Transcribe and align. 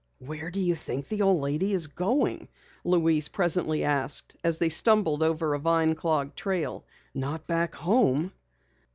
"Where 0.17 0.49
do 0.49 0.59
you 0.59 0.73
think 0.73 1.07
the 1.07 1.21
old 1.21 1.41
lady 1.41 1.73
is 1.75 1.85
going?" 1.85 2.47
Louise 2.83 3.27
presently 3.29 3.83
asked 3.83 4.35
as 4.43 4.57
they 4.57 4.69
stumbled 4.69 5.21
over 5.21 5.53
a 5.53 5.59
vine 5.59 5.93
clogged 5.93 6.35
trail. 6.35 6.83
"Not 7.13 7.45
back 7.45 7.75
home." 7.75 8.33